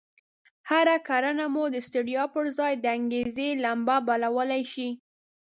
[0.69, 4.89] هره کړنه مو د ستړيا پر ځای د انګېزې لمبه بلولای شي.